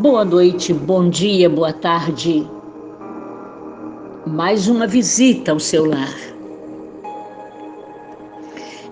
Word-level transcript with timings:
Boa 0.00 0.24
noite, 0.24 0.72
bom 0.72 1.10
dia, 1.10 1.50
boa 1.50 1.74
tarde. 1.74 2.48
Mais 4.26 4.66
uma 4.66 4.86
visita 4.86 5.52
ao 5.52 5.60
seu 5.60 5.84
lar. 5.84 6.16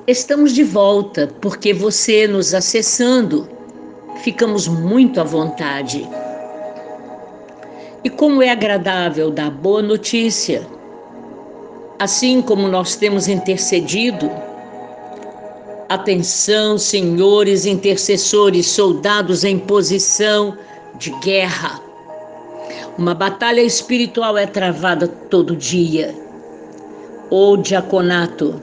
Estamos 0.07 0.53
de 0.53 0.65
volta 0.65 1.33
porque 1.41 1.73
você 1.73 2.29
nos 2.29 2.53
acessando, 2.53 3.49
ficamos 4.23 4.69
muito 4.69 5.19
à 5.19 5.25
vontade. 5.25 6.07
E 8.03 8.09
como 8.09 8.43
é 8.43 8.51
agradável 8.51 9.31
dar 9.31 9.50
boa 9.50 9.82
notícia, 9.82 10.67
assim 11.99 12.40
como 12.40 12.67
nós 12.67 12.96
temos 12.96 13.29
intercedido, 13.29 14.31
atenção, 15.86 16.79
senhores 16.79 17.67
intercessores, 17.67 18.67
soldados 18.67 19.45
em 19.45 19.59
posição, 19.59 20.57
de 20.99 21.11
guerra. 21.21 21.81
Uma 22.96 23.14
batalha 23.14 23.61
espiritual 23.61 24.39
é 24.39 24.46
travada 24.46 25.07
todo 25.07 25.57
dia. 25.57 26.14
O 27.31 27.57
diaconato, 27.57 28.62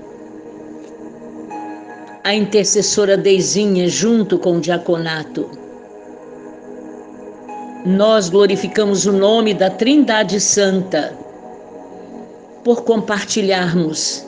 a 2.24 2.34
intercessora 2.34 3.16
Deizinha 3.16 3.88
junto 3.88 4.38
com 4.40 4.58
o 4.58 4.62
diaconato. 4.62 5.67
Nós 7.88 8.28
glorificamos 8.28 9.06
o 9.06 9.14
nome 9.14 9.54
da 9.54 9.70
Trindade 9.70 10.42
Santa 10.42 11.18
por 12.62 12.84
compartilharmos 12.84 14.26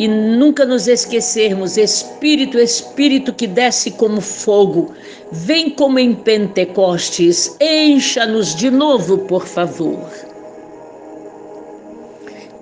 e 0.00 0.08
nunca 0.08 0.66
nos 0.66 0.88
esquecermos, 0.88 1.76
Espírito, 1.76 2.58
Espírito 2.58 3.32
que 3.32 3.46
desce 3.46 3.92
como 3.92 4.20
fogo, 4.20 4.92
vem 5.30 5.70
como 5.70 6.00
em 6.00 6.12
Pentecostes, 6.12 7.56
encha-nos 7.60 8.52
de 8.52 8.68
novo, 8.68 9.18
por 9.18 9.46
favor. 9.46 10.10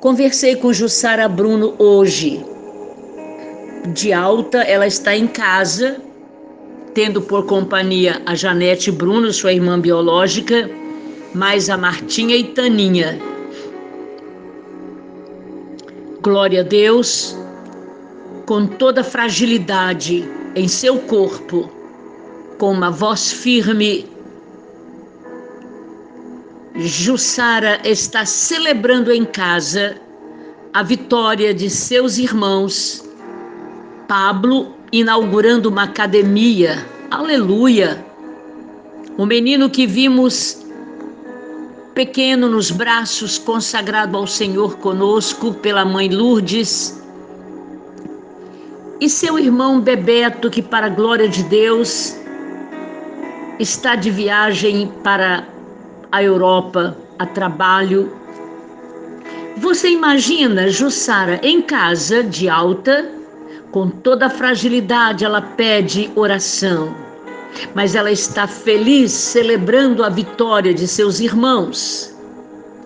Conversei 0.01 0.57
com 0.57 0.71
Jussara 0.71 1.27
Bruno 1.31 1.75
hoje. 1.79 2.45
De 3.95 4.13
alta, 4.13 4.59
ela 4.59 4.87
está 4.87 5.17
em 5.17 5.27
casa, 5.27 5.97
tendo 6.97 7.23
por 7.23 7.45
companhia 7.45 8.21
a 8.27 8.35
Janete 8.35 8.91
Bruno, 8.91 9.33
sua 9.33 9.53
irmã 9.53 9.79
biológica, 9.79 10.69
mais 11.33 11.71
a 11.71 11.77
Martinha 11.77 12.35
e 12.35 12.43
Taninha 12.43 13.21
glória 16.27 16.63
a 16.63 16.65
Deus, 16.65 17.39
com 18.47 18.67
toda 18.67 19.05
fragilidade 19.05 20.29
em 20.57 20.67
seu 20.67 20.99
corpo, 20.99 21.71
com 22.59 22.73
uma 22.73 22.91
voz 22.91 23.31
firme, 23.31 24.11
Jussara 26.75 27.81
está 27.85 28.27
celebrando 28.27 29.13
em 29.13 29.25
casa 29.25 30.01
a 30.73 30.83
vitória 30.83 31.55
de 31.55 31.71
seus 31.71 32.19
irmãos. 32.19 33.09
Pablo 34.09 34.76
inaugurando 34.93 35.69
uma 35.69 35.85
academia. 35.85 36.87
Aleluia! 37.11 38.05
O 39.17 39.25
menino 39.25 39.71
que 39.71 39.87
vimos 39.87 40.65
pequeno 41.95 42.49
nos 42.49 42.71
braços, 42.71 43.39
consagrado 43.39 44.17
ao 44.17 44.27
Senhor 44.27 44.77
conosco 44.77 45.55
pela 45.55 45.85
mãe 45.85 46.11
Lourdes, 46.11 47.03
e 49.01 49.09
seu 49.09 49.39
irmão 49.39 49.81
Bebeto, 49.81 50.51
que, 50.51 50.61
para 50.63 50.87
a 50.87 50.91
glória 50.91 51.29
de 51.29 51.43
Deus, 51.45 52.17
está 53.59 53.95
de 53.95 54.11
viagem 54.11 54.93
para 55.03 55.47
a 56.13 56.23
Europa 56.23 56.97
a 57.19 57.27
trabalho. 57.27 58.13
Você 59.57 59.89
imagina 59.89 60.69
Jussara 60.69 61.41
em 61.43 61.63
casa, 61.63 62.23
de 62.23 62.49
alta, 62.49 63.16
com 63.77 63.91
toda 63.91 64.25
a 64.25 64.31
fragilidade, 64.31 65.23
ela 65.23 65.43
pede 65.43 66.11
oração 66.15 66.95
mas 67.75 67.95
ela 67.95 68.11
está 68.11 68.47
feliz 68.47 69.13
celebrando 69.13 70.03
a 70.03 70.09
vitória 70.09 70.73
de 70.73 70.89
seus 70.89 71.21
irmãos. 71.21 72.15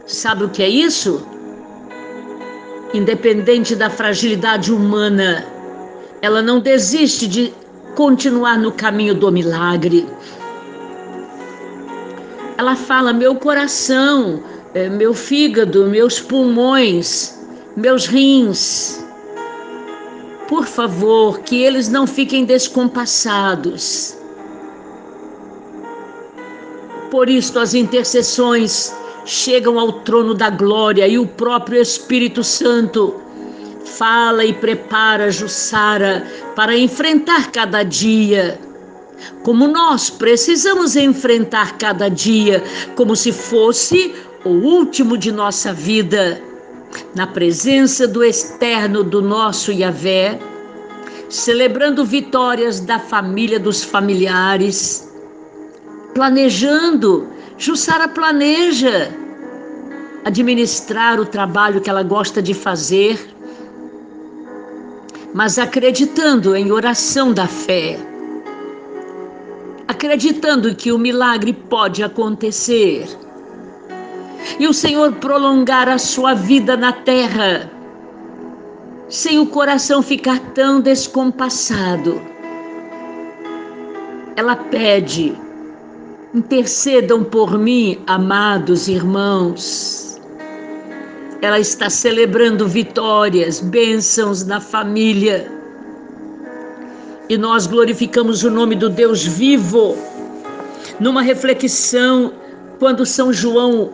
Sabe 0.05 0.45
o 0.45 0.49
que 0.49 0.65
é 0.65 0.69
isso? 0.69 1.25
Independente 2.93 3.77
da 3.77 3.89
fragilidade 3.89 4.73
humana, 4.73 5.45
ela 6.23 6.43
não 6.43 6.59
desiste 6.59 7.29
de 7.29 7.55
continuar 7.95 8.59
no 8.59 8.73
caminho 8.73 9.15
do 9.15 9.31
milagre. 9.31 10.09
Ela 12.59 12.75
fala: 12.75 13.13
meu 13.13 13.37
coração, 13.37 14.43
eh, 14.75 14.89
meu 14.89 15.15
fígado, 15.15 15.87
meus 15.87 16.21
pulmões, 16.21 17.39
meus 17.77 18.07
rins. 18.07 19.10
Por 20.51 20.67
favor, 20.67 21.41
que 21.41 21.63
eles 21.63 21.89
não 21.89 22.07
fiquem 22.07 22.45
descompassados 22.45 24.21
por 27.11 27.29
isso 27.29 27.59
as 27.59 27.75
intercessões 27.75 28.95
chegam 29.27 29.79
ao 29.79 29.93
trono 29.93 30.33
da 30.33 30.49
glória 30.49 31.07
e 31.07 31.19
o 31.19 31.27
próprio 31.27 31.83
Espírito 31.83 32.45
Santo 32.45 33.21
fala 33.85 34.45
e 34.45 34.53
prepara 34.53 35.31
Jussara 35.31 36.25
para 36.55 36.77
enfrentar 36.77 37.51
cada 37.51 37.83
dia. 37.83 38.59
Como 39.43 39.67
nós 39.67 40.09
precisamos 40.09 40.97
enfrentar 40.97 41.77
cada 41.77 42.09
dia 42.09 42.63
como 42.95 43.17
se 43.17 43.33
fosse 43.33 44.15
o 44.45 44.51
último 44.51 45.19
de 45.19 45.31
nossa 45.33 45.73
vida, 45.73 46.41
na 47.15 47.27
presença 47.27 48.07
do 48.07 48.23
externo 48.25 49.03
do 49.03 49.21
nosso 49.21 49.73
Yahvé, 49.73 50.39
celebrando 51.29 52.05
vitórias 52.05 52.81
da 52.81 52.99
família, 52.99 53.59
dos 53.59 53.83
familiares 53.83 55.09
planejando. 56.15 57.29
Jussara 57.57 58.09
planeja 58.09 59.11
administrar 60.25 61.21
o 61.21 61.27
trabalho 61.27 61.81
que 61.81 61.91
ela 61.91 62.03
gosta 62.03 62.43
de 62.43 62.55
fazer, 62.55 63.19
mas 65.35 65.59
acreditando 65.59 66.57
em 66.57 66.73
oração 66.73 67.33
da 67.33 67.47
fé, 67.47 67.99
acreditando 69.87 70.75
que 70.75 70.91
o 70.91 70.99
milagre 70.99 71.53
pode 71.53 72.03
acontecer 72.03 73.07
e 74.59 74.67
o 74.67 74.75
Senhor 74.75 75.13
prolongar 75.15 75.89
a 75.89 75.99
sua 75.99 76.35
vida 76.35 76.77
na 76.77 76.93
terra, 76.93 77.71
sem 79.09 79.39
o 79.39 79.47
coração 79.47 80.03
ficar 80.03 80.39
tão 80.55 80.81
descompassado. 80.81 82.21
Ela 84.37 84.57
pede 84.57 85.37
Intercedam 86.33 87.25
por 87.25 87.59
mim, 87.59 87.99
amados 88.07 88.87
irmãos. 88.87 90.21
Ela 91.43 91.59
está 91.59 91.91
celebrando 91.91 92.69
vitórias, 92.69 93.59
bênçãos 93.59 94.47
na 94.47 94.61
família. 94.61 95.51
E 97.29 97.37
nós 97.37 97.67
glorificamos 97.67 98.45
o 98.45 98.51
nome 98.51 98.77
do 98.77 98.89
Deus 98.89 99.27
vivo. 99.27 99.97
Numa 101.01 101.21
reflexão, 101.21 102.33
quando 102.79 103.05
São 103.05 103.33
João 103.33 103.91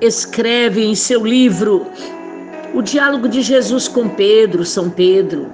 escreve 0.00 0.84
em 0.84 0.94
seu 0.94 1.24
livro 1.24 1.86
o 2.74 2.82
diálogo 2.82 3.28
de 3.28 3.42
Jesus 3.42 3.88
com 3.88 4.08
Pedro, 4.08 4.64
São 4.64 4.90
Pedro. 4.90 5.50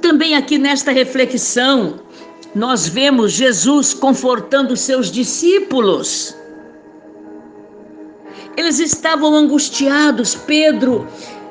Também 0.00 0.34
aqui 0.34 0.58
nesta 0.58 0.90
reflexão, 0.90 2.00
nós 2.54 2.88
vemos 2.88 3.32
Jesus 3.32 3.94
confortando 3.94 4.76
seus 4.76 5.10
discípulos. 5.10 6.34
Eles 8.56 8.80
estavam 8.80 9.34
angustiados, 9.34 10.34
Pedro, 10.34 11.06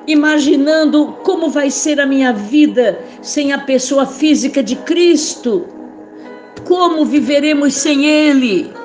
imaginando 0.06 1.16
como 1.24 1.50
vai 1.50 1.72
ser 1.72 2.00
a 2.00 2.06
minha 2.06 2.34
vida 2.34 3.00
sem 3.22 3.54
a 3.54 3.60
pessoa 3.60 4.06
física 4.06 4.62
de 4.62 4.76
Cristo. 4.76 5.66
Como 6.66 7.06
viveremos 7.06 7.74
sem 7.76 8.06
Ele? 8.06 8.79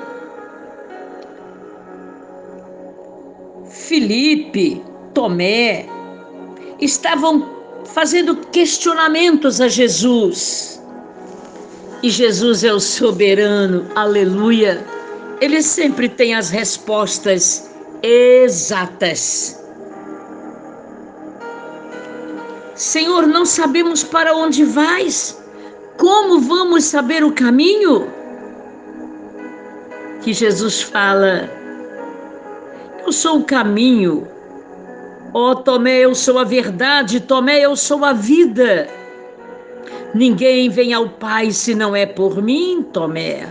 Felipe, 3.87 4.81
Tomé 5.13 5.85
estavam 6.79 7.47
fazendo 7.93 8.35
questionamentos 8.51 9.61
a 9.61 9.67
Jesus. 9.67 10.81
E 12.01 12.09
Jesus 12.09 12.63
é 12.63 12.73
o 12.73 12.79
soberano, 12.79 13.85
aleluia. 13.95 14.85
ele 15.39 15.61
sempre 15.61 16.09
tem 16.09 16.33
as 16.33 16.49
respostas 16.49 17.69
exatas. 18.01 19.63
Senhor, 22.73 23.27
não 23.27 23.45
sabemos 23.45 24.03
para 24.03 24.35
onde 24.35 24.63
vais. 24.63 25.41
Como 25.97 26.39
vamos 26.39 26.85
saber 26.85 27.23
o 27.23 27.31
caminho? 27.31 28.09
Que 30.21 30.33
Jesus 30.33 30.81
fala: 30.81 31.49
Eu 33.05 33.11
sou 33.11 33.37
o 33.37 33.43
caminho. 33.43 34.27
Ó 35.31 35.51
oh, 35.51 35.55
Tomé, 35.55 35.99
eu 35.99 36.15
sou 36.15 36.39
a 36.39 36.43
verdade. 36.43 37.19
Tomé, 37.19 37.59
eu 37.59 37.75
sou 37.75 38.03
a 38.03 38.13
vida. 38.13 38.87
Ninguém 40.15 40.69
vem 40.69 40.91
ao 40.91 41.07
Pai 41.07 41.51
se 41.51 41.75
não 41.75 41.95
é 41.95 42.07
por 42.07 42.41
mim, 42.41 42.83
Tomé. 42.91 43.47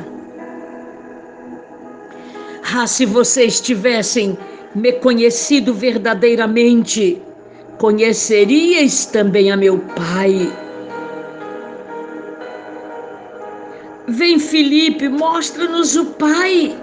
Ah, 2.74 2.84
se 2.88 3.06
vocês 3.06 3.60
tivessem 3.60 4.36
me 4.74 4.92
conhecido 4.94 5.72
verdadeiramente, 5.72 7.22
conheceríeis 7.78 9.06
também 9.06 9.52
a 9.52 9.56
meu 9.56 9.78
Pai. 9.78 10.52
Vem, 14.08 14.40
Felipe, 14.40 15.08
mostra-nos 15.08 15.94
o 15.94 16.06
Pai. 16.06 16.76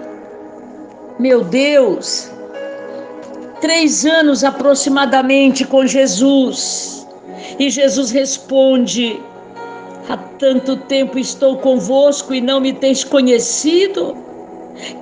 Meu 1.18 1.44
Deus, 1.44 2.32
três 3.62 4.04
anos 4.04 4.42
aproximadamente 4.44 5.64
com 5.64 5.86
Jesus. 5.86 7.06
E 7.58 7.70
Jesus 7.70 8.10
responde: 8.10 9.18
Há 10.08 10.16
tanto 10.16 10.76
tempo 10.76 11.18
estou 11.18 11.56
convosco 11.56 12.34
e 12.34 12.40
não 12.40 12.60
me 12.60 12.72
tens 12.74 13.04
conhecido? 13.04 14.16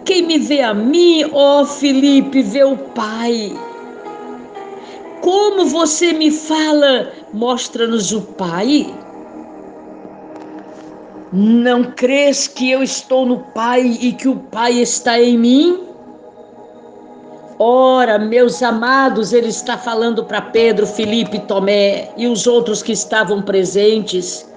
Quem 0.05 0.23
me 0.23 0.39
vê 0.39 0.61
a 0.61 0.75
mim, 0.75 1.25
ó 1.33 1.65
Felipe, 1.65 2.43
vê 2.43 2.63
o 2.63 2.77
Pai. 2.77 3.53
Como 5.23 5.67
você 5.67 6.13
me 6.13 6.31
fala, 6.31 7.13
mostra-nos 7.33 8.13
o 8.13 8.21
Pai. 8.21 8.93
Não 11.33 11.85
crês 11.85 12.49
que 12.49 12.71
eu 12.71 12.83
estou 12.83 13.25
no 13.25 13.39
Pai 13.39 13.99
e 14.01 14.13
que 14.13 14.29
o 14.29 14.37
Pai 14.37 14.73
está 14.81 15.21
em 15.21 15.39
mim? 15.39 15.90
Ora, 17.63 18.19
meus 18.19 18.63
amados, 18.63 19.35
ele 19.35 19.49
está 19.49 19.77
falando 19.77 20.25
para 20.25 20.41
Pedro, 20.41 20.87
Felipe, 20.87 21.39
Tomé 21.41 22.09
e 22.17 22.27
os 22.27 22.47
outros 22.47 22.83
que 22.83 22.93
estavam 22.93 23.43
presentes. 23.43 24.51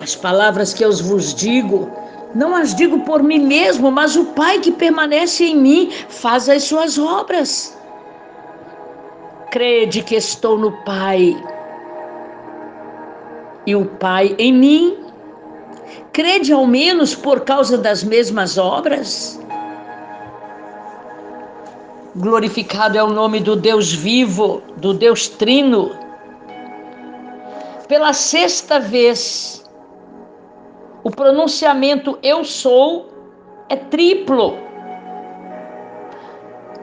As 0.00 0.14
palavras 0.14 0.74
que 0.74 0.84
eu 0.84 0.92
vos 0.92 1.32
digo, 1.34 1.90
não 2.34 2.54
as 2.54 2.74
digo 2.74 3.00
por 3.00 3.22
mim 3.22 3.38
mesmo, 3.38 3.90
mas 3.90 4.16
o 4.16 4.26
Pai 4.26 4.58
que 4.58 4.70
permanece 4.70 5.46
em 5.46 5.56
mim 5.56 5.90
faz 6.08 6.48
as 6.48 6.64
suas 6.64 6.98
obras 6.98 7.74
crede 9.52 10.02
que 10.02 10.14
estou 10.14 10.58
no 10.58 10.72
Pai 10.82 11.36
e 13.66 13.76
o 13.76 13.84
Pai 13.84 14.34
em 14.38 14.52
mim. 14.52 14.98
Crede 16.10 16.52
ao 16.54 16.66
menos 16.66 17.14
por 17.14 17.40
causa 17.40 17.76
das 17.76 18.02
mesmas 18.02 18.56
obras. 18.56 19.38
Glorificado 22.14 22.98
é 22.98 23.02
o 23.02 23.08
nome 23.08 23.40
do 23.40 23.56
Deus 23.56 23.92
vivo, 23.92 24.62
do 24.76 24.92
Deus 24.92 25.28
trino. 25.28 25.92
Pela 27.88 28.12
sexta 28.12 28.78
vez, 28.78 29.64
o 31.02 31.10
pronunciamento 31.10 32.18
eu 32.22 32.44
sou 32.44 33.08
é 33.68 33.76
triplo 33.76 34.62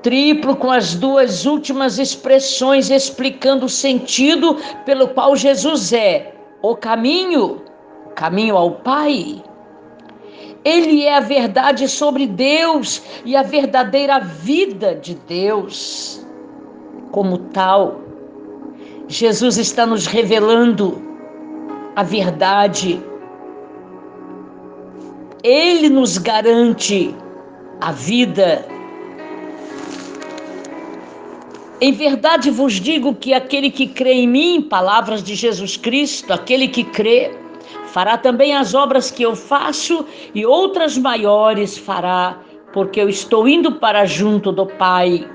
triplo 0.01 0.55
com 0.55 0.71
as 0.71 0.95
duas 0.95 1.45
últimas 1.45 1.99
expressões 1.99 2.89
explicando 2.89 3.65
o 3.65 3.69
sentido 3.69 4.57
pelo 4.85 5.09
qual 5.09 5.35
Jesus 5.35 5.93
é 5.93 6.33
o 6.61 6.75
caminho, 6.75 7.61
caminho 8.15 8.55
ao 8.57 8.71
Pai. 8.71 9.43
Ele 10.63 11.05
é 11.05 11.15
a 11.15 11.19
verdade 11.19 11.87
sobre 11.87 12.27
Deus 12.27 13.01
e 13.25 13.35
a 13.35 13.43
verdadeira 13.43 14.19
vida 14.19 14.95
de 14.95 15.15
Deus. 15.15 16.25
Como 17.11 17.37
tal, 17.37 18.01
Jesus 19.07 19.57
está 19.57 19.85
nos 19.85 20.05
revelando 20.05 21.01
a 21.95 22.03
verdade. 22.03 23.01
Ele 25.43 25.89
nos 25.89 26.17
garante 26.17 27.15
a 27.79 27.91
vida 27.91 28.65
Em 31.81 31.93
verdade 31.93 32.51
vos 32.51 32.73
digo 32.73 33.15
que 33.15 33.33
aquele 33.33 33.71
que 33.71 33.87
crê 33.87 34.11
em 34.11 34.27
mim, 34.27 34.61
palavras 34.61 35.23
de 35.23 35.33
Jesus 35.33 35.77
Cristo, 35.77 36.33
aquele 36.33 36.67
que 36.67 36.83
crê, 36.83 37.31
fará 37.89 38.17
também 38.17 38.55
as 38.55 38.73
obras 38.73 39.11
que 39.11 39.23
eu 39.23 39.35
faço 39.35 40.05
e 40.33 40.45
outras 40.45 40.97
maiores 40.97 41.77
fará, 41.77 42.39
porque 42.73 42.99
eu 42.99 43.09
estou 43.09 43.47
indo 43.47 43.73
para 43.73 44.05
junto 44.05 44.51
do 44.51 44.65
Pai. 44.65 45.29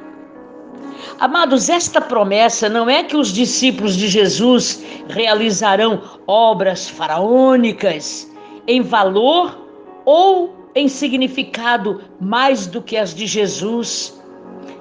Amados, 1.20 1.68
esta 1.68 2.00
promessa 2.00 2.68
não 2.68 2.88
é 2.88 3.02
que 3.02 3.16
os 3.16 3.32
discípulos 3.32 3.96
de 3.96 4.08
Jesus 4.08 4.84
realizarão 5.08 6.02
obras 6.26 6.88
faraônicas 6.88 8.30
em 8.66 8.80
valor 8.80 9.58
ou 10.04 10.54
em 10.74 10.88
significado 10.88 12.00
mais 12.20 12.66
do 12.66 12.80
que 12.80 12.96
as 12.96 13.14
de 13.14 13.26
Jesus 13.26 14.14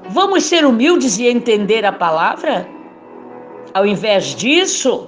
Vamos 0.09 0.43
ser 0.43 0.65
humildes 0.65 1.17
e 1.17 1.27
entender 1.27 1.85
a 1.85 1.91
palavra? 1.91 2.67
Ao 3.73 3.85
invés 3.85 4.35
disso, 4.35 5.07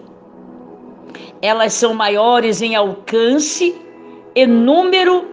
elas 1.42 1.74
são 1.74 1.94
maiores 1.94 2.62
em 2.62 2.76
alcance 2.76 3.76
e 4.36 4.46
número 4.46 5.28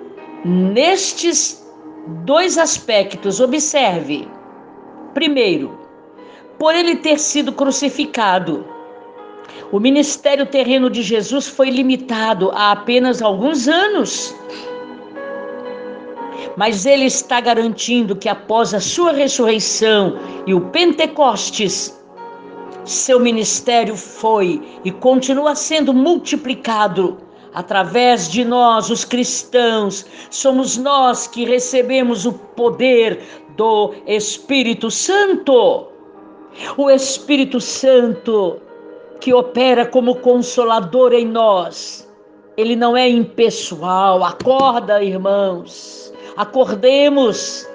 nestes 0.45 1.65
dois 2.25 2.59
aspectos. 2.59 3.41
Observe. 3.41 4.29
Primeiro, 5.15 5.79
por 6.59 6.75
ele 6.75 6.97
ter 6.97 7.19
sido 7.19 7.53
crucificado, 7.53 8.65
o 9.71 9.79
ministério 9.79 10.47
terreno 10.47 10.89
de 10.89 11.03
Jesus 11.03 11.49
foi 11.49 11.71
limitado 11.71 12.51
a 12.53 12.73
apenas 12.73 13.21
alguns 13.21 13.69
anos 13.69 14.35
mas 16.57 16.87
ele 16.87 17.07
está 17.07 17.41
garantindo 17.41 18.17
que 18.17 18.29
após 18.29 18.75
a 18.75 18.81
sua 18.81 19.13
ressurreição 19.13 20.19
e 20.47 20.55
o 20.55 20.61
Pentecostes, 20.61 22.02
seu 22.85 23.21
ministério 23.21 23.97
foi 23.97 24.63
e 24.85 24.91
continua 24.91 25.55
sendo 25.55 25.93
multiplicado 25.93 27.19
através 27.55 28.31
de 28.31 28.45
nós, 28.45 28.91
os 28.91 29.05
cristãos. 29.05 30.07
Somos 30.31 30.77
nós 30.77 31.27
que 31.27 31.45
recebemos 31.45 32.27
o 32.27 32.33
poder 32.33 33.21
do 33.57 33.95
Espírito 34.07 34.91
Santo. 34.91 35.89
O 36.77 36.91
Espírito 36.91 37.61
Santo 37.61 38.61
que 39.21 39.33
opera 39.33 39.87
como 39.87 40.17
consolador 40.17 41.13
em 41.13 41.25
nós. 41.25 42.09
Ele 42.57 42.75
não 42.75 42.97
é 42.97 43.09
impessoal. 43.09 44.25
Acorda, 44.25 45.03
irmãos. 45.03 46.13
Acordemos. 46.37 47.69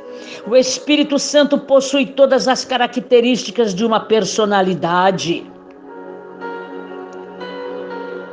O 0.47 0.55
Espírito 0.55 1.19
Santo 1.19 1.57
possui 1.57 2.05
todas 2.05 2.47
as 2.47 2.63
características 2.63 3.73
de 3.73 3.85
uma 3.85 3.99
personalidade. 3.99 5.49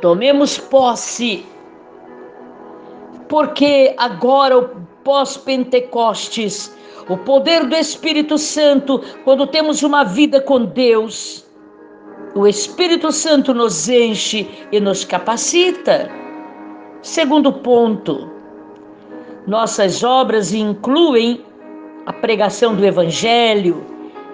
Tomemos 0.01 0.59
posse, 0.59 1.47
porque 3.29 3.95
agora, 3.97 4.59
o 4.59 4.69
pós-Pentecostes, 5.03 6.75
o 7.09 7.17
poder 7.17 7.67
do 7.67 7.75
Espírito 7.75 8.39
Santo, 8.39 9.01
quando 9.25 9.47
temos 9.47 9.83
uma 9.83 10.05
vida 10.05 10.41
com 10.41 10.65
Deus, 10.65 11.45
o 12.35 12.47
Espírito 12.47 13.13
Santo 13.13 13.55
nos 13.55 13.89
enche 13.89 14.49
e 14.73 14.81
nos 14.81 15.05
capacita. 15.05 16.11
Segundo 17.03 17.53
ponto, 17.53 18.31
nossas 19.47 20.03
obras 20.03 20.53
incluem 20.53 21.45
a 22.07 22.13
pregação 22.13 22.75
do 22.75 22.85
Evangelho, 22.85 23.85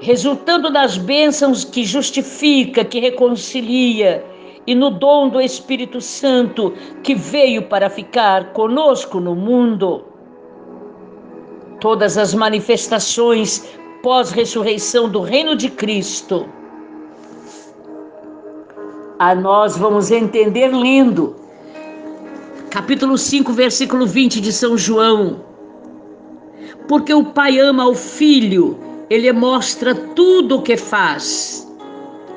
resultando 0.00 0.70
das 0.70 0.96
bênçãos 0.96 1.64
que 1.64 1.84
justifica, 1.84 2.84
que 2.84 3.00
reconcilia, 3.00 4.24
e 4.66 4.74
no 4.74 4.90
dom 4.90 5.28
do 5.28 5.40
Espírito 5.40 6.00
Santo 6.00 6.72
que 7.02 7.14
veio 7.14 7.62
para 7.62 7.88
ficar 7.88 8.52
conosco 8.52 9.18
no 9.18 9.34
mundo. 9.34 10.04
Todas 11.80 12.18
as 12.18 12.34
manifestações 12.34 13.66
pós-ressurreição 14.02 15.08
do 15.08 15.20
reino 15.20 15.56
de 15.56 15.70
Cristo. 15.70 16.46
A 19.18 19.34
nós 19.34 19.76
vamos 19.76 20.10
entender 20.10 20.68
lendo 20.68 21.36
capítulo 22.70 23.18
5, 23.18 23.52
versículo 23.52 24.06
20 24.06 24.40
de 24.40 24.52
São 24.52 24.78
João. 24.78 25.49
Porque 26.90 27.14
o 27.14 27.22
Pai 27.22 27.56
ama 27.60 27.86
o 27.86 27.94
Filho, 27.94 28.76
ele 29.08 29.32
mostra 29.32 29.94
tudo 29.94 30.56
o 30.56 30.62
que 30.62 30.76
faz. 30.76 31.64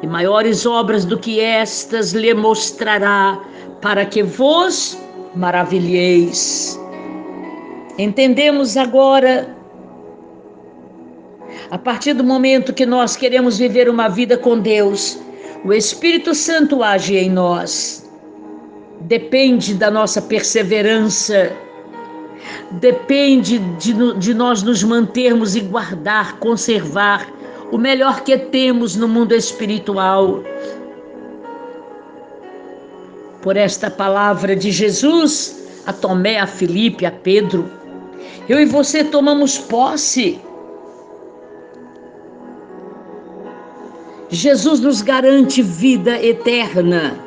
E 0.04 0.06
maiores 0.06 0.64
obras 0.64 1.06
do 1.06 1.18
que 1.18 1.40
estas 1.40 2.12
lhe 2.14 2.32
mostrará, 2.36 3.42
para 3.82 4.06
que 4.06 4.22
vos 4.22 4.96
maravilheis. 5.34 6.80
Entendemos 7.98 8.78
agora, 8.78 9.58
a 11.72 11.78
partir 11.80 12.14
do 12.14 12.24
momento 12.24 12.74
que 12.74 12.86
nós 12.86 13.16
queremos 13.16 13.58
viver 13.58 13.90
uma 13.90 14.08
vida 14.08 14.38
com 14.38 14.60
Deus, 14.60 15.20
o 15.66 15.74
Espírito 15.74 16.36
Santo 16.36 16.84
age 16.84 17.18
em 17.18 17.28
nós. 17.28 18.08
Depende 19.02 19.74
da 19.74 19.90
nossa 19.90 20.22
perseverança, 20.22 21.52
depende 22.72 23.60
de, 23.60 24.14
de 24.18 24.34
nós 24.34 24.64
nos 24.64 24.84
mantermos 24.84 25.56
e 25.56 25.62
guardar, 25.62 26.38
conservar 26.40 27.28
o 27.72 27.78
melhor 27.78 28.22
que 28.22 28.38
temos 28.38 28.96
no 28.96 29.08
mundo 29.08 29.34
espiritual. 29.34 30.44
Por 33.42 33.58
esta 33.58 33.90
palavra 33.90 34.56
de 34.56 34.72
Jesus 34.72 35.64
a 35.86 35.92
Tomé, 35.92 36.40
a 36.40 36.48
Filipe, 36.48 37.06
a 37.06 37.12
Pedro, 37.12 37.70
eu 38.48 38.60
e 38.60 38.66
você 38.66 39.04
tomamos 39.04 39.58
posse 39.58 40.40
Jesus 44.34 44.80
nos 44.80 45.04
garante 45.04 45.62
vida 45.62 46.20
eterna. 46.20 47.23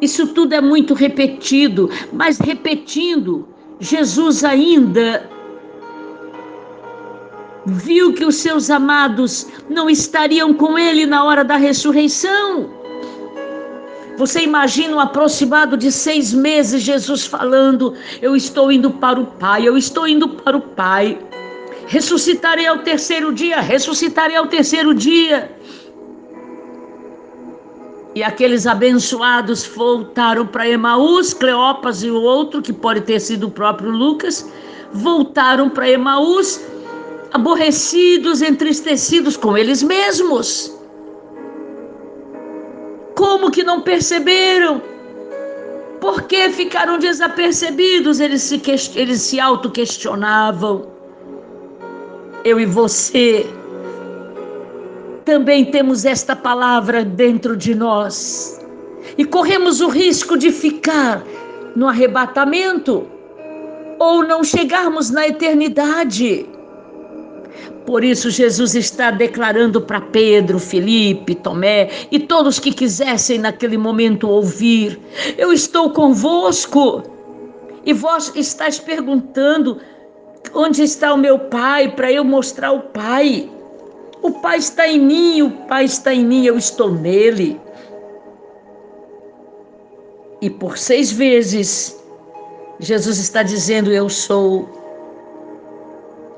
Isso 0.00 0.26
tudo 0.28 0.54
é 0.54 0.60
muito 0.60 0.94
repetido, 0.94 1.90
mas 2.12 2.38
repetindo, 2.38 3.48
Jesus 3.80 4.44
ainda 4.44 5.28
viu 7.66 8.12
que 8.12 8.24
os 8.24 8.36
seus 8.36 8.70
amados 8.70 9.46
não 9.68 9.88
estariam 9.88 10.52
com 10.52 10.78
ele 10.78 11.06
na 11.06 11.24
hora 11.24 11.44
da 11.44 11.56
ressurreição. 11.56 12.70
Você 14.16 14.42
imagina 14.42 14.96
um 14.96 15.00
aproximado 15.00 15.76
de 15.76 15.90
seis 15.90 16.32
meses 16.32 16.82
Jesus 16.82 17.26
falando: 17.26 17.94
Eu 18.22 18.36
estou 18.36 18.70
indo 18.70 18.90
para 18.90 19.20
o 19.20 19.26
Pai, 19.26 19.66
eu 19.66 19.76
estou 19.76 20.06
indo 20.06 20.28
para 20.28 20.56
o 20.56 20.60
Pai. 20.60 21.18
Ressuscitarei 21.86 22.66
ao 22.66 22.78
terceiro 22.78 23.32
dia, 23.32 23.60
ressuscitarei 23.60 24.36
ao 24.36 24.46
terceiro 24.46 24.94
dia. 24.94 25.50
E 28.14 28.22
aqueles 28.22 28.66
abençoados 28.66 29.66
voltaram 29.66 30.46
para 30.46 30.68
Emaús, 30.68 31.34
Cleopas 31.34 32.02
e 32.02 32.10
o 32.10 32.20
outro, 32.20 32.62
que 32.62 32.72
pode 32.72 33.00
ter 33.00 33.20
sido 33.20 33.48
o 33.48 33.50
próprio 33.50 33.90
Lucas, 33.90 34.48
voltaram 34.92 35.68
para 35.68 35.90
Emaús, 35.90 36.60
aborrecidos, 37.32 38.40
entristecidos 38.40 39.36
com 39.36 39.58
eles 39.58 39.82
mesmos. 39.82 40.72
Como 43.16 43.50
que 43.50 43.64
não 43.64 43.80
perceberam? 43.80 44.80
Por 46.00 46.22
que 46.22 46.50
ficaram 46.50 46.98
desapercebidos? 46.98 48.20
Eles 48.20 48.42
se, 48.42 48.62
eles 48.94 49.22
se 49.22 49.40
auto-questionavam 49.40 50.94
eu 52.44 52.60
e 52.60 52.66
você 52.66 53.46
também 55.24 55.64
temos 55.64 56.04
esta 56.04 56.36
palavra 56.36 57.04
dentro 57.04 57.56
de 57.56 57.74
nós 57.74 58.60
e 59.16 59.24
corremos 59.24 59.80
o 59.80 59.88
risco 59.88 60.36
de 60.36 60.50
ficar 60.50 61.24
no 61.74 61.88
arrebatamento 61.88 63.06
ou 63.98 64.22
não 64.22 64.44
chegarmos 64.44 65.10
na 65.10 65.28
eternidade. 65.28 66.46
Por 67.86 68.02
isso, 68.02 68.30
Jesus 68.30 68.74
está 68.74 69.10
declarando 69.10 69.80
para 69.80 70.00
Pedro, 70.00 70.58
Felipe, 70.58 71.34
Tomé 71.34 71.90
e 72.10 72.18
todos 72.18 72.58
que 72.58 72.72
quisessem 72.72 73.38
naquele 73.38 73.76
momento 73.76 74.28
ouvir: 74.28 74.98
Eu 75.36 75.52
estou 75.52 75.90
convosco. 75.90 77.02
E 77.84 77.92
vós 77.92 78.32
estáis 78.34 78.78
perguntando: 78.78 79.78
Onde 80.54 80.82
está 80.82 81.12
o 81.12 81.18
meu 81.18 81.38
Pai 81.38 81.94
para 81.94 82.10
eu 82.10 82.24
mostrar 82.24 82.72
o 82.72 82.80
Pai? 82.80 83.50
O 84.24 84.32
Pai 84.32 84.56
está 84.56 84.88
em 84.88 84.98
mim, 84.98 85.42
o 85.42 85.50
Pai 85.68 85.84
está 85.84 86.14
em 86.14 86.24
mim, 86.24 86.46
eu 86.46 86.56
estou 86.56 86.90
nele. 86.90 87.60
E 90.40 90.48
por 90.48 90.78
seis 90.78 91.12
vezes, 91.12 92.02
Jesus 92.80 93.18
está 93.18 93.42
dizendo: 93.42 93.92
Eu 93.92 94.08
sou. 94.08 94.66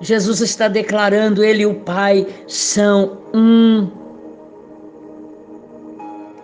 Jesus 0.01 0.41
está 0.41 0.67
declarando: 0.67 1.45
Ele 1.45 1.63
e 1.63 1.67
o 1.67 1.77
Pai 1.77 2.27
são 2.49 3.19
um. 3.33 3.89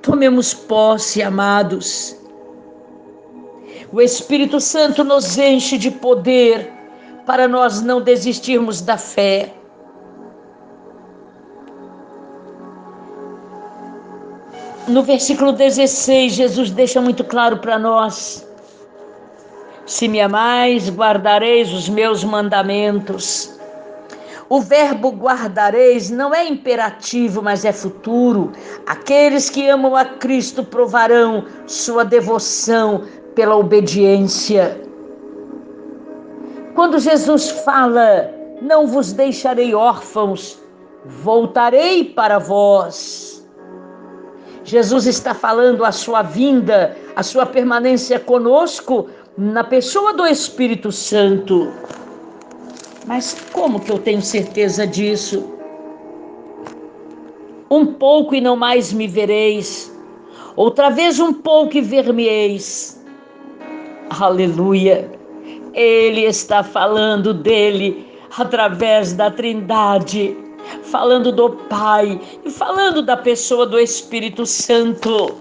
Tomemos 0.01 0.55
posse, 0.55 1.25
amados. 1.25 2.17
O 3.93 4.01
Espírito 4.01 4.61
Santo 4.61 5.03
nos 5.03 5.37
enche 5.37 5.77
de 5.77 5.91
poder 5.91 6.71
para 7.27 7.49
nós 7.49 7.83
não 7.83 8.01
desistirmos 8.01 8.81
da 8.81 8.97
fé. 8.97 9.53
No 14.89 15.05
versículo 15.05 15.53
16, 15.53 16.33
Jesus 16.33 16.71
deixa 16.73 17.01
muito 17.01 17.23
claro 17.23 17.59
para 17.59 17.79
nós: 17.79 18.45
Se 19.87 20.09
me 20.09 20.21
amais, 20.21 20.91
guardareis 20.91 21.73
os 21.73 21.89
meus 21.89 22.25
mandamentos. 22.25 23.53
O 24.49 24.61
verbo 24.61 25.11
guardareis 25.11 26.11
não 26.11 26.35
é 26.35 26.47
imperativo, 26.47 27.41
mas 27.41 27.65
é 27.65 27.73
futuro. 27.73 28.53
Aqueles 28.85 29.49
que 29.49 29.69
amam 29.69 29.97
a 29.97 30.05
Cristo 30.05 30.65
provarão 30.65 31.47
sua 31.67 32.05
devoção 32.05 33.05
pela 33.35 33.57
obediência. 33.57 34.79
Quando 36.75 36.99
Jesus 36.99 37.51
fala, 37.51 38.31
não 38.61 38.87
vos 38.87 39.13
deixarei 39.13 39.75
órfãos, 39.75 40.59
voltarei 41.05 42.05
para 42.05 42.39
vós. 42.39 43.22
Jesus 44.65 45.07
está 45.07 45.35
falando 45.35 45.85
a 45.85 45.93
sua 45.93 46.23
vinda, 46.23 46.97
a 47.17 47.23
sua 47.23 47.45
permanência 47.45 48.19
conosco 48.21 49.09
na 49.37 49.65
pessoa 49.65 50.13
do 50.13 50.27
Espírito 50.27 50.93
Santo. 50.93 51.73
Mas 53.07 53.37
como 53.53 53.81
que 53.81 53.91
eu 53.91 53.99
tenho 53.99 54.23
certeza 54.23 54.87
disso? 54.87 55.45
Um 57.71 57.87
pouco 57.87 58.35
e 58.35 58.41
não 58.41 58.55
mais 58.55 58.93
me 58.93 59.09
vereis, 59.09 59.93
outra 60.55 60.91
vez 60.91 61.19
um 61.19 61.33
pouco 61.33 61.77
e 61.77 61.81
ver-me-eis. 61.81 63.03
Aleluia. 64.11 65.11
Ele 65.75 66.25
está 66.25 66.63
falando 66.63 67.33
dele 67.33 68.07
através 68.39 69.15
da 69.15 69.31
Trindade, 69.31 70.37
falando 70.83 71.33
do 71.33 71.51
Pai 71.51 72.21
e 72.45 72.51
falando 72.51 73.03
da 73.03 73.17
pessoa 73.17 73.67
do 73.67 73.79
Espírito 73.79 74.47
Santo. 74.47 75.37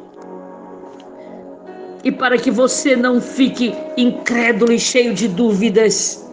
E 2.04 2.12
para 2.12 2.38
que 2.38 2.50
você 2.50 2.96
não 2.96 3.22
fique 3.22 3.74
incrédulo 3.96 4.74
e 4.74 4.80
cheio 4.80 5.14
de 5.14 5.28
dúvidas, 5.28 6.28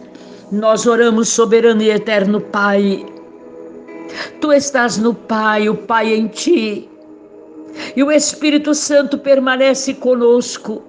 nós 0.51 0.87
oramos, 0.87 1.29
soberano 1.29 1.81
e 1.81 1.91
eterno 1.91 2.41
Pai. 2.41 3.05
Tu 4.41 4.51
estás 4.53 4.97
no 4.97 5.13
Pai, 5.13 5.69
o 5.69 5.75
Pai 5.75 6.13
em 6.13 6.27
ti, 6.27 6.89
e 7.95 8.03
o 8.03 8.11
Espírito 8.11 8.73
Santo 8.73 9.17
permanece 9.17 9.93
conosco. 9.93 10.81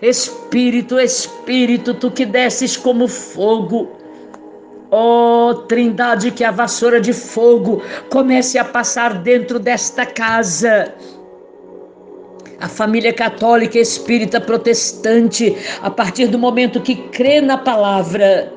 Espírito, 0.00 0.98
Espírito, 0.98 1.94
tu 1.94 2.10
que 2.10 2.24
desces 2.24 2.76
como 2.76 3.08
fogo. 3.08 3.97
Ó 4.90 5.50
oh, 5.50 5.54
Trindade, 5.54 6.30
que 6.30 6.42
a 6.42 6.50
vassoura 6.50 7.00
de 7.00 7.12
fogo 7.12 7.82
comece 8.10 8.58
a 8.58 8.64
passar 8.64 9.22
dentro 9.22 9.58
desta 9.58 10.06
casa. 10.06 10.94
A 12.58 12.68
família 12.68 13.12
católica, 13.12 13.78
espírita, 13.78 14.40
protestante, 14.40 15.54
a 15.82 15.90
partir 15.90 16.28
do 16.28 16.38
momento 16.38 16.80
que 16.80 16.96
crê 17.08 17.40
na 17.40 17.58
palavra, 17.58 18.52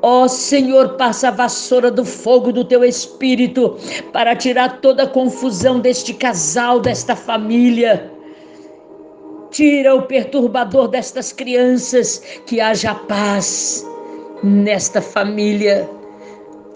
Ó 0.00 0.22
oh, 0.22 0.28
Senhor, 0.28 0.90
passa 0.90 1.26
a 1.26 1.32
vassoura 1.32 1.90
do 1.90 2.04
fogo 2.04 2.52
do 2.52 2.64
teu 2.64 2.84
espírito 2.84 3.76
para 4.12 4.36
tirar 4.36 4.80
toda 4.80 5.02
a 5.02 5.08
confusão 5.08 5.80
deste 5.80 6.14
casal, 6.14 6.78
desta 6.78 7.16
família. 7.16 8.08
Tira 9.50 9.96
o 9.96 10.02
perturbador 10.02 10.86
destas 10.86 11.32
crianças, 11.32 12.22
que 12.46 12.60
haja 12.60 12.94
paz 12.94 13.84
nesta 14.42 15.00
família. 15.00 15.88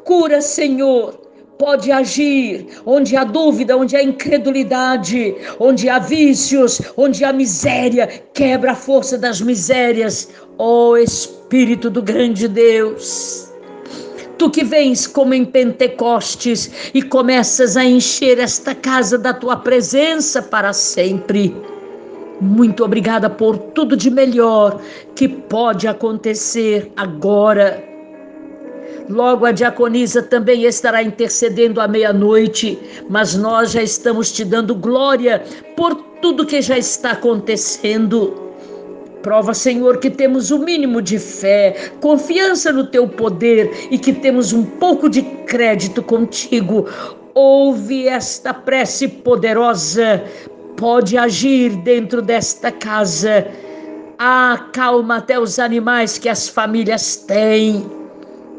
Cura, 0.04 0.40
Senhor, 0.40 1.20
pode 1.58 1.92
agir 1.92 2.66
onde 2.84 3.16
há 3.16 3.24
dúvida, 3.24 3.76
onde 3.76 3.96
há 3.96 4.02
incredulidade, 4.02 5.34
onde 5.60 5.88
há 5.88 5.98
vícios, 5.98 6.80
onde 6.96 7.24
há 7.24 7.32
miséria. 7.32 8.08
Quebra 8.34 8.72
a 8.72 8.74
força 8.74 9.16
das 9.16 9.40
misérias, 9.40 10.28
ó 10.58 10.90
oh, 10.90 10.96
Espírito 10.96 11.88
do 11.88 12.02
grande 12.02 12.48
Deus. 12.48 13.48
Tu 14.38 14.50
que 14.50 14.64
vens 14.64 15.06
como 15.06 15.34
em 15.34 15.44
Pentecostes 15.44 16.90
e 16.92 17.00
começas 17.00 17.76
a 17.76 17.84
encher 17.84 18.40
esta 18.40 18.74
casa 18.74 19.16
da 19.16 19.32
tua 19.32 19.56
presença 19.56 20.42
para 20.42 20.72
sempre. 20.72 21.54
Muito 22.42 22.84
obrigada 22.84 23.30
por 23.30 23.56
tudo 23.56 23.96
de 23.96 24.10
melhor 24.10 24.80
que 25.14 25.28
pode 25.28 25.86
acontecer 25.86 26.90
agora. 26.96 27.80
Logo 29.08 29.46
a 29.46 29.52
diaconisa 29.52 30.20
também 30.24 30.64
estará 30.64 31.04
intercedendo 31.04 31.80
à 31.80 31.86
meia-noite, 31.86 32.76
mas 33.08 33.36
nós 33.36 33.70
já 33.70 33.80
estamos 33.80 34.32
te 34.32 34.44
dando 34.44 34.74
glória 34.74 35.40
por 35.76 35.94
tudo 36.20 36.44
que 36.44 36.60
já 36.60 36.76
está 36.76 37.12
acontecendo. 37.12 38.34
Prova, 39.22 39.54
Senhor, 39.54 39.98
que 39.98 40.10
temos 40.10 40.50
o 40.50 40.58
mínimo 40.58 41.00
de 41.00 41.20
fé, 41.20 41.92
confiança 42.00 42.72
no 42.72 42.88
teu 42.88 43.06
poder 43.06 43.70
e 43.88 43.96
que 43.96 44.12
temos 44.12 44.52
um 44.52 44.64
pouco 44.64 45.08
de 45.08 45.22
crédito 45.22 46.02
contigo. 46.02 46.88
Ouve 47.34 48.08
esta 48.08 48.52
prece 48.52 49.08
poderosa, 49.08 50.22
pode 50.76 51.16
agir 51.16 51.76
dentro 51.76 52.22
desta 52.22 52.70
casa. 52.70 53.46
Acalma 54.18 55.16
até 55.16 55.38
os 55.38 55.58
animais 55.58 56.18
que 56.18 56.28
as 56.28 56.48
famílias 56.48 57.16
têm, 57.16 57.84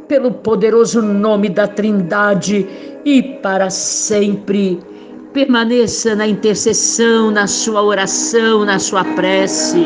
pelo 0.08 0.32
poderoso 0.32 1.02
nome 1.02 1.50
da 1.50 1.68
Trindade 1.68 2.68
e 3.06 3.22
para 3.42 3.70
sempre. 3.70 4.80
Permaneça 5.34 6.16
na 6.16 6.28
intercessão, 6.28 7.32
na 7.32 7.48
sua 7.48 7.82
oração, 7.82 8.66
na 8.66 8.78
sua 8.78 9.04
prece. 9.04 9.86